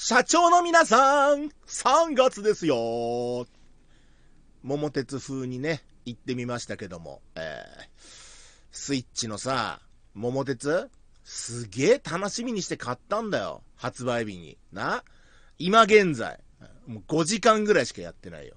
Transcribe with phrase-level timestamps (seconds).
[0.00, 3.48] 社長の皆さん、3月ですよ。
[4.62, 7.88] 桃鉄風にね、行ってみましたけども、えー、
[8.70, 9.80] スイッチのさ、
[10.14, 10.88] 桃鉄
[11.24, 13.64] すげえ楽しみにして買ったんだよ。
[13.74, 14.56] 発売日に。
[14.72, 15.02] な
[15.58, 16.38] 今現在。
[16.86, 18.54] もう5時間ぐらいしかやってないよ。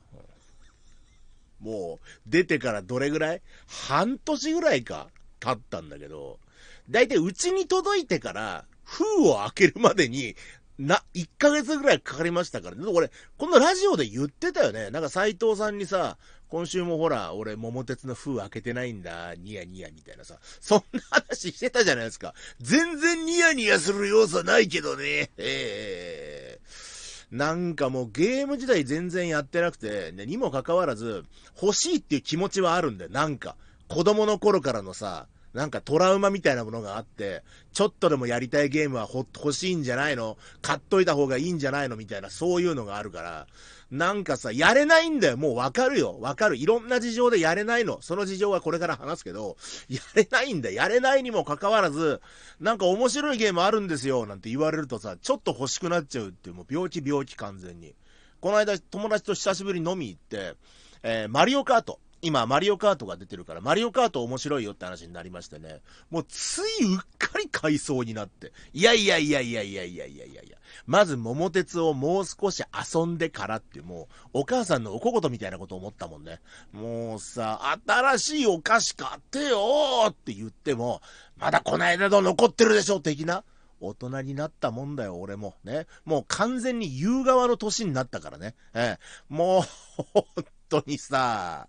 [1.60, 3.42] もう、出てからどれぐらい？
[3.66, 5.08] 半年ぐらいか
[5.40, 6.38] 経ったんだけど、
[6.92, 10.36] だいたいうちに届いてから、封を開けるまでに、
[10.82, 12.86] な、1ヶ月ぐらいかかりましたからね。
[12.88, 14.90] 俺、このラジオで言ってたよね。
[14.90, 16.18] なんか斎藤さんにさ、
[16.50, 22.34] 今週もほら、俺、桃鉄の封開けてないんだ、ニヤニヤみたいなさ、そんな話してたじゃないですか。
[22.60, 25.30] 全然ニヤニヤする要素ないけどね。
[25.38, 31.26] ええー、なんかもうゲーム時代全然やってなくて、ね、にもかかわらず、
[31.62, 33.56] 欲しいっていう気持ちはあるんだよ、なんか。
[33.88, 40.38] 子供の頃からのさ、なんかトラウマみたいなものがあって、ちょっとでもやりたいゲームはほ欲しいんじゃないの？
[40.62, 41.96] 買っといた方がいいんじゃないの？
[41.98, 43.48] みたいな、そういうのがあるから、
[43.92, 45.38] なんかさ、やれないんだよ。
[45.38, 46.18] もうわかるよ。
[46.22, 46.56] わかる。
[46.56, 48.02] いろんな事情でやれないの。
[48.02, 49.58] その事情はこれから話すけど、
[49.90, 50.76] やれないんだよ。
[50.76, 52.22] やれないにもかかわらず、
[52.62, 54.26] なんか面白いゲームあるんですよ。
[54.26, 57.94] なんて言われるとさ、ちょっと欲しくなっちゃうっていう、もう病気病気完全に。
[58.40, 60.56] この間友達と久しぶりに飲み行って、
[61.04, 62.00] えー、マリオカート。
[62.22, 76.42] 今、マリオカートが出てるから、マリオカート面白いよって話になりましてね、もうついうっかり買いそうになって、いやいやいやいやいやいやいやいやいや、まず桃鉄をもう少し遊んでからって、もう、お母さんのおこことみたいなこと思ったもんね。
[76.72, 81.02] もうさ、新しいお菓子買ってよーって言っても、
[81.38, 83.44] まだこないだの残ってるでしょ的な。
[83.82, 85.56] 大人になったもんだよ、俺も。
[85.64, 85.88] ね。
[86.06, 88.54] もう完全に言う側の年になったからね。
[88.76, 89.00] ええ。
[89.28, 89.64] もう、
[90.72, 91.68] 当にさ、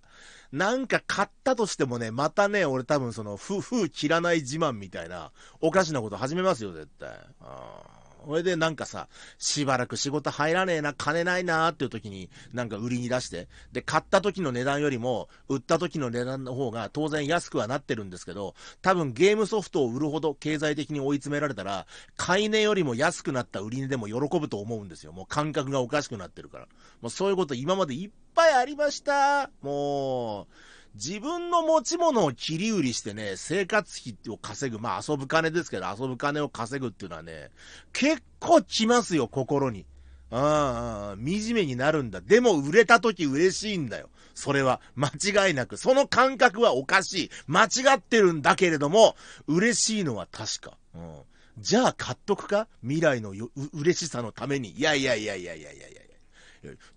[0.52, 7.10] なんか買ったとしてもね、またね、俺多分その、ふ、ふ、切らない自慢みたいな、おかしなこと始めますよ、絶対。
[7.40, 21.86] あそれでなんかさ、しばらく仕事入らねえな、金ないなーっていう時に、なんか売りに出して、で、買った時の値段よりも、売った時の値段の方が当然安くはなってるんですけど、多分ゲームソフトを売るほど経済的に追い詰められたら、
[22.16, 25.12] 買い値よりも安くなった売り値でも喜ぶと思うんですよ。
[25.12, 26.68] もう感覚がおかしくなってるから。
[27.00, 29.50] もうそういうこと今までいっぱいありました。
[29.60, 30.46] もう、
[30.94, 34.78] 自分の持ち物を切り売りしてね、生活費を稼ぐ。
[34.78, 37.50] まあ遊ぶ金ですけど、遊ぶ金を稼ぐっていうのはね、
[37.92, 39.86] 結構来ますよ、心に。
[40.30, 42.20] ああ、惨めになるんだ。
[42.20, 44.08] でも売れた時嬉しいんだよ。
[44.34, 45.76] それは間違いなく。
[45.76, 47.30] その感覚はおかしい。
[47.46, 49.14] 間違ってるんだけれども、
[49.46, 50.78] 嬉しいのは確か。
[50.94, 51.16] うん。
[51.58, 52.66] じゃあ買っとくか？
[52.82, 54.70] 未来のよ嬉しさのために。
[54.70, 56.02] いやいやいやいやいやいやいや。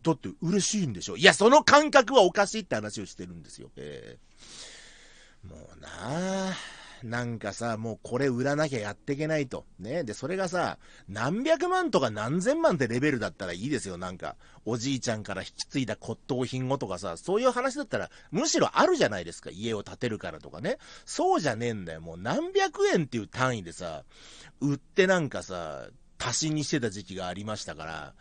[0.03, 1.17] だって嬉しいんでしょ？
[1.17, 3.71] いや、その感覚はおかしいって話をしてるんですよ。
[3.75, 6.53] えー、もうなぁ。
[7.03, 9.65] なんかさ、もうこれ売らなきゃやっていけないと。
[9.77, 10.03] ね？
[10.03, 14.37] で、それがさ、何百万とか何千万ってレベルだったらいいですよ、なんか。
[14.63, 19.51] おじいちゃんから引き継いだ骨董品をとかさ、そういう話だったら、むしろあるじゃないですか。
[19.51, 20.77] 家を建てるからとかね。
[21.05, 22.01] そうじゃねえんだよ。
[22.01, 24.03] もう何百円っていう単位でさ、
[24.59, 28.13] 売ってなんかさ、足しにしてた時期がありましたから、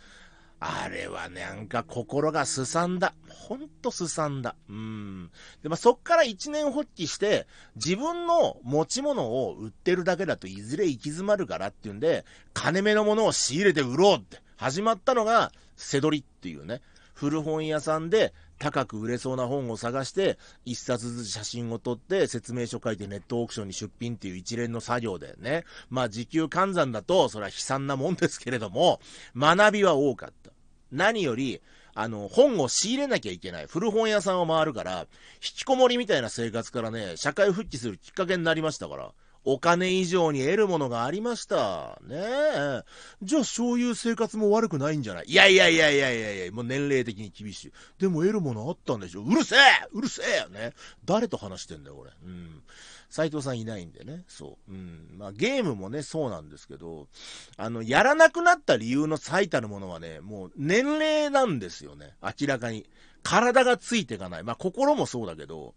[0.66, 3.14] あれはね、なんか心がすさんだ。
[3.28, 4.56] ほんとすさんだ。
[4.70, 5.30] うん。
[5.62, 12.24] で、まあ、そっから一年発起して、自分の持ち物を売ってるだけだといずれ行き詰まるからっていうんで、
[12.54, 16.80] 金目のものを仕入れて売ろうって始まったのが、せどりっていうね、
[17.12, 25.64] 古本屋さんで高く売れそうな本を探して、一冊ずつ写真を撮って、説明書書いてネットオークションに出品っていう一連の作業でね。
[25.90, 29.00] まあ時給換算だと、それは悲惨なもんですけれども、
[29.36, 30.53] 学びは多かった。
[30.94, 31.60] 何より、
[31.94, 33.66] あの、本を仕入れなきゃいけない。
[33.66, 35.06] 古本屋さんを回るから、引
[35.40, 39.12] きこもりみたいな生活からね、社会復帰するきっかけになりましたから。
[39.44, 42.00] お金以上に得るものがありました。
[42.06, 42.82] ねえ。
[43.22, 45.26] じゃあそういう生活も悪くないんじゃない？
[45.28, 47.72] いやいやいやいやいやいや、もう年齢的に厳しい。
[47.98, 49.22] でも得るものあったんでしょ？
[49.22, 49.58] うるせえ
[49.92, 50.72] うるせえよね。
[51.04, 52.10] 誰と話してんだよ、俺。
[52.24, 52.62] うん。
[53.10, 54.24] 斎藤さんいないんでね。
[54.28, 54.72] そう。
[54.72, 55.10] うん。
[55.16, 57.08] まあゲームもね、そうなんですけど、
[57.56, 62.14] あの、やらなくなった理由の最たるものはね、もう年齢なんですよね。
[62.22, 62.86] 明らかに。
[63.22, 64.42] 体がついていかない。
[64.42, 65.74] まあ心もそうだけど、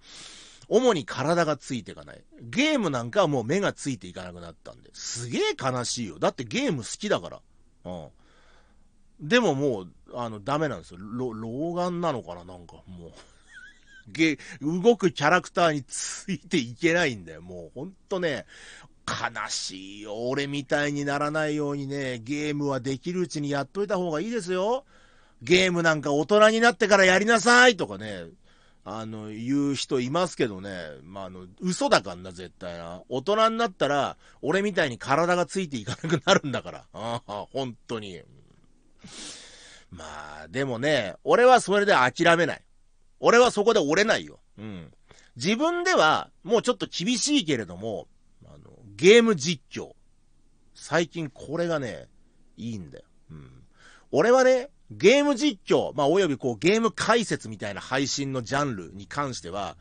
[0.69, 2.21] 主に体がついていかない。
[2.41, 4.89] ゲームなんかはもう目がついていかなくなったんで。
[4.93, 6.19] すげえ悲しいよ。
[6.19, 7.41] だってゲーム好きだから。
[7.85, 8.07] うん。
[9.19, 10.99] でももう、あの、ダメなんですよ。
[10.99, 13.11] 老眼なのかななんかもう。
[14.09, 17.41] ゲ、動くキャラクターについていけないんだよ。
[17.41, 18.45] もうほんとね、
[19.07, 20.29] 悲しいよ。
[20.29, 24.85] 俺みたいにならないようにね、ゲームはできるうちにやっといた方がいいですよ。
[25.41, 28.25] ゲームなんか大人になってからやりなさいとかね。
[28.89, 30.71] あの、言う人いますけどね。
[31.03, 33.01] まあ、あの、嘘だかんな、絶対な。
[33.09, 36.85] 大人になったら、俺みたいに体がついていかなくなるんだから。
[36.93, 38.21] ああ、本当に。
[39.91, 42.63] まあ、でもね、俺はそれで諦めない。
[43.19, 44.39] 俺はそこで折れないよ。
[44.57, 44.93] うん。
[45.35, 48.07] 自分では、もうちょっと厳しいけれども、
[48.45, 49.95] あの、ゲーム実況。
[50.73, 52.07] 最近これがね、
[52.55, 53.05] いいんだよ。
[53.31, 53.65] うん。
[54.11, 59.75] 俺はね、ゲーム実況、まあ、およびこう、ゲーム解説みたいな配信のジャンルに関しては、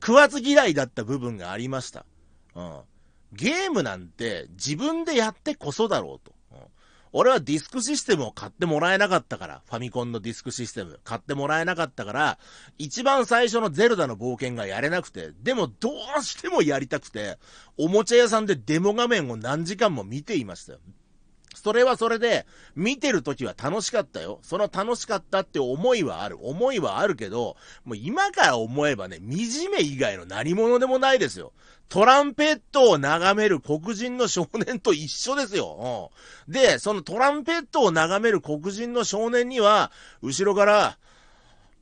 [0.00, 2.04] 食わず嫌いだった部分がありました。
[2.54, 2.80] うん。
[3.32, 6.34] ゲームなんて自分でやってこそだろうと。
[6.52, 6.58] うん、
[7.12, 12.38] 俺はディスクシステムを買ってもらえなかったから、ファミコンのディスクシステム買ってもらえなかったから、
[12.78, 17.38] 一番最初のゼルダの冒険がやれなくて、でもどうしてもやりたくて、
[17.78, 20.80] おもちゃ屋さんでデモ画面を何時間も見ていましたよ。
[21.54, 24.38] それはそれで、見てる時は楽しかったよ。
[24.42, 26.38] その楽しかったって思いはある。
[26.40, 31.52] 思いはあるけど、もう今から思えばね、惨め以外の何者でもないですよ。
[31.88, 36.12] トランペットを眺める黒人の少年と一緒ですよ。
[36.48, 39.90] うん、で、そのトランペットを眺める黒人の少年には、
[40.22, 40.98] 後ろから、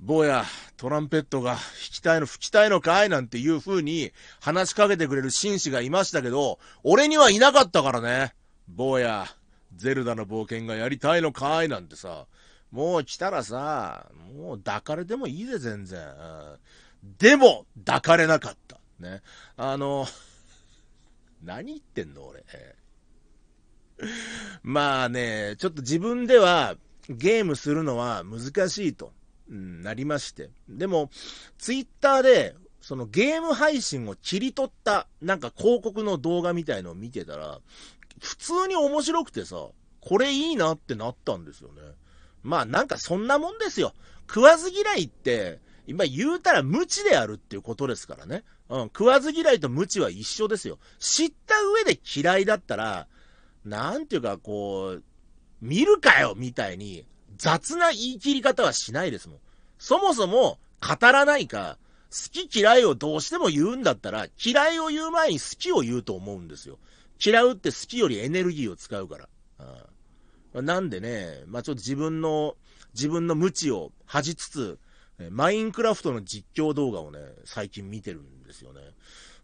[0.01, 0.45] 坊や、
[0.79, 1.61] トランペットが弾
[1.91, 8.33] きたいの吹きたいのかいなんていう風に話しかけてくれる紳士がいましたけど、俺にはいなかったからね。
[8.69, 9.27] 坊や、
[9.75, 12.27] ゼルダの冒険がやりたいのかいなんてさ、
[12.71, 16.01] もう来たらさ、もう抱かれてもいいぜ、全然。
[17.19, 18.79] でも、抱かれなかった。
[18.99, 19.23] ね。
[19.57, 20.07] あの、
[21.43, 22.45] 何言ってんの、俺。
[24.63, 26.77] まあね、ちょっと自分では
[27.09, 29.13] ゲームするのは難しいと、
[29.49, 30.51] うん、なりまして。
[30.69, 31.11] でも、
[31.59, 37.61] ツイッターで、そのゲーム配信を切り取った、なんか広告の動画みたいのを見てたら、
[38.21, 39.69] 普通に面白くてさ、
[40.01, 41.83] これいいなってなったんですよね。
[42.43, 43.93] まあなんかそんなもんですよ。
[44.29, 48.45] 食わず嫌いって、今言うたら無知であるっていうことですからね。
[48.69, 50.79] うん、食わず嫌いと無知は一緒ですよ。
[50.99, 53.07] 知った上で嫌いだったら、
[53.65, 55.03] なんていうかこう、
[55.61, 57.05] 見るかよみたいに
[57.37, 59.39] 雑な言い切り方はしないですもん。
[59.79, 61.79] そもそも語らないか、
[62.11, 66.79] 好き嫌いをどうしても言うんだったら、嫌いを言う前に好きを言うと思うんですよ。
[67.25, 69.29] 嫌うって好きよりエネルギーを使うから。
[70.55, 72.57] うん、なんでね、まあ、ちょっと自分の、
[72.95, 74.79] 自分の無知を恥じつつ、
[75.31, 78.81] マインクラフトの実況動画をね、最近見てるんですよね。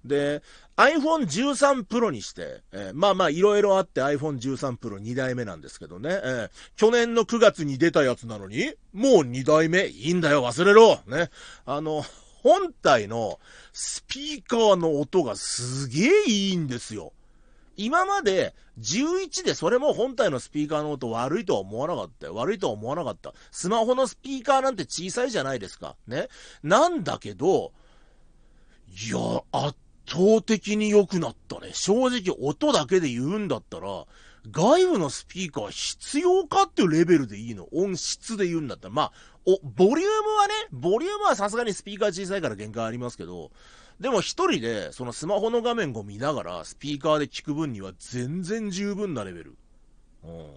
[0.04, 0.42] で、
[0.76, 11.30] iPhone 13 Pro にして、えー、まあまあいろいろあって iPhone 13 Pro 2代目なんですけどね、えー、去年の9月に出たやつなのに、もう2代目いいんだよ、忘れろね。
[11.64, 12.04] あの、
[12.42, 13.40] 本体の
[13.72, 17.12] スピーカーの音がすげえいいんですよ。
[17.76, 22.34] 今まで11でそれも本体のスピーカーの音悪いとは思わなかったよ。
[22.34, 23.34] 悪いとは思わなかった。
[23.50, 25.96] スマホのスピーカーなんて小さいじゃないですか。
[26.06, 26.28] ね。
[26.62, 27.72] なんだけど、
[29.06, 29.76] いや、圧
[30.06, 31.70] 倒的に良くなったね。
[31.72, 34.06] 正直音だけで言うんだったら、
[34.50, 37.68] 外部のスピーカー必要かっていうレベルでいいの？
[37.72, 38.94] 音質で言うんだったら。
[38.94, 39.12] まあ、
[39.46, 43.50] お、ボリュームはね、ボリュームはさすがにスピーカー小さいから限界ありますけど、
[44.00, 49.56] でも一人で、そのスマホの画面を見ながら、スピーカーで聞く分には全然十分なレベル。
[50.24, 50.50] うん。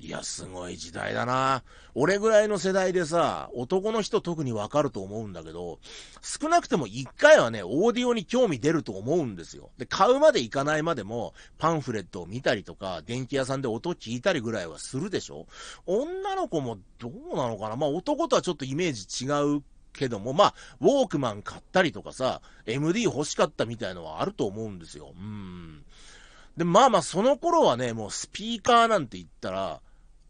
[0.00, 1.64] いや、すごい時代だな。
[1.94, 5.80] 俺ぐらいの世代でさ、男の人特にわかると思うんだけど、
[6.22, 9.70] 少なくても一回はね、オーディオに興味出ると思うんですよ。
[9.76, 15.48] で、買うまで行かないまでも、パンフレットを見たりとか、電気屋さんで音聞いたりぐらいはするでしょ
[15.84, 25.12] 女の子もどうなのかなまあ男とはちょっとイメージ違うけども、まあ、ウォークマン買ったりとかさ、MD 欲しかったみたいのはあると思うんですよ。
[25.18, 25.82] うん。
[26.56, 29.80] で、まあまあ、その頃はね、もうスピーカーなんて言ったら、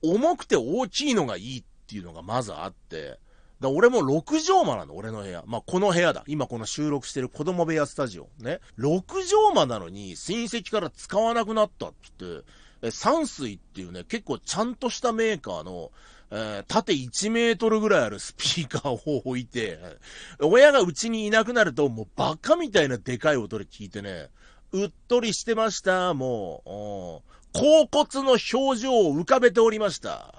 [0.02, 3.18] 重くて大きいのがいいっていうのがまずあって、
[3.60, 5.42] だ俺も6畳間なの、俺の部屋。
[5.46, 6.22] まあ、この部屋だ。
[6.28, 8.28] 今この収録してる子供部屋スタジオ。
[8.38, 8.60] ね。
[8.78, 12.46] 6畳間なのに親戚から使わなくなったって言って、
[12.82, 15.90] え、山水っていうね、結構ちゃんとしたメーカーの、
[16.30, 19.80] えー、縦1メートルぐらいあるスピーカーを置いて、
[20.40, 24.28] 親がうちにいなくなると、もうバカみたいなでかい音で聞いてね、
[24.70, 27.37] うっとりしてました、もう。
[27.52, 30.37] 甲骨の表情を浮かべておりました。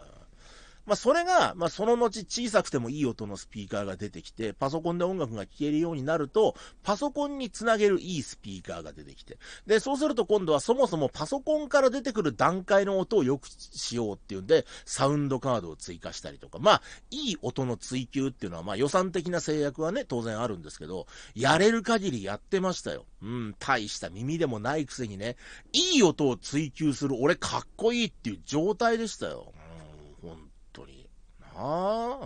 [0.90, 16.82] まあ、それが、まあ、その後小さくてもいい音のスピーカーが出てきて、パソコンで音楽が聴けるようになると、パソコンにつなげるいいスピーカーが出てきて、で、そうすると今度はそもそもパソコンから出てくる段階の音を良くしようっていうんで、サウンドカードを追加したりとか、まあ、
[17.12, 21.06] いい音の追求っていうのは、まあ、予算的な制約はね、当然あるんですけど、
[21.36, 23.06] やれる限りやってましたよ。
[23.22, 25.36] うん、大した耳でもないくせにね、
[25.72, 29.54] いい音を追求する俺かっこいいっていう状態でしたよ。
[31.56, 32.18] あ。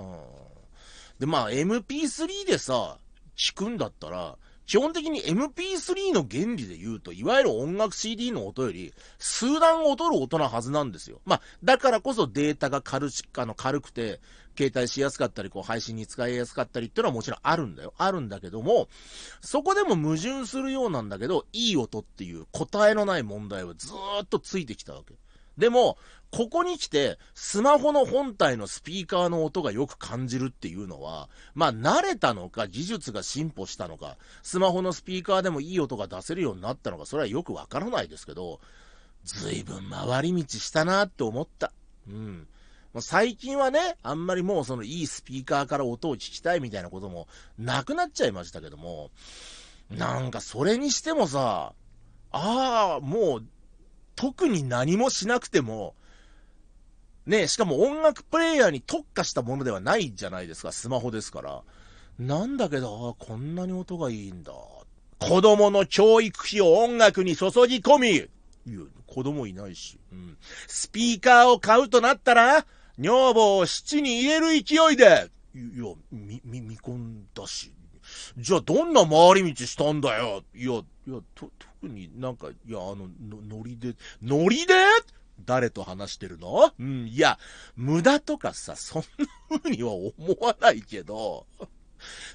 [1.20, 2.98] で、まあ MP3 でさ、
[3.36, 11.20] 聞くんだったら、基本的に MP3 の原理で言うと、いわゆる音楽 CD の音より、数段劣る音なはずなんですよ。
[11.26, 14.22] まあ、だからこそデータが軽し、あの、軽くて、
[14.58, 17.94] 携帯しやすかったり、こう、配信に使いやすかったりっていうのはもちろんあるんだよ。
[17.98, 18.88] あるんだけども、
[19.42, 25.16] そこでも矛盾するようなんだけど、いい音っていう答えのない問題はずっとついてきたわけ。
[25.58, 25.98] でも、
[26.32, 38.60] ここに来て、スマホの本体のスピーカーの音がよく感じるっていうのは、まあ、慣れたのか、技術が進歩したのか、スマホのスピーカーでもいい音が出せるようになったのか、それはよくわからないですけど、
[39.24, 41.72] ずいぶん回り道したなって思った。
[42.08, 42.48] うん。
[43.00, 49.12] 最近はね、あんまりもうそのいいスピーカーから音を聞きたいみたいなこともなくなっちゃいましたけども、
[49.90, 51.74] なんかそれにしてもさ、
[52.32, 53.46] ああ、もう
[54.16, 55.96] 特に何もしなくても、
[57.26, 61.62] ねしかも音楽プレイヤーに特化したものではないじゃないですか、スマホですから。
[62.20, 64.54] なんだけど、こんなに音がいいんだ。
[65.20, 70.38] 子供の教育費を音楽に注ぎ込み、いや、子供いないし、うん。
[70.68, 72.66] スピーカーを買うとなったら、
[73.00, 77.74] 女房を七に入れる勢いで、いや、み、み、見込んだし。
[78.38, 80.44] じゃあどんな回り道したんだよ。
[80.54, 81.50] いや、いや、と、
[81.84, 84.74] 特になんか、いや、あの、の、ノリで、ノリで？
[85.46, 86.72] 誰と話してるの？
[86.80, 87.38] うん、いや、
[87.76, 89.02] 無駄とかさ、そん
[89.50, 91.46] な風には思わないけど、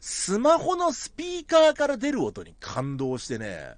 [0.00, 3.76] スマホのスピーカーから出る音に感動してね、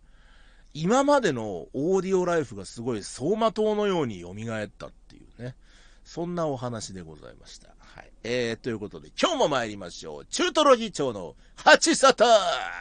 [0.75, 5.55] 今までのオーディオライフがすごい走馬灯のように蘇ったっていうね、
[6.03, 7.69] そんなお話でございました。
[7.79, 8.11] はい。
[8.25, 10.27] えー、ということで、今日も参りましょう。
[10.27, 12.25] 中トロ議長の八里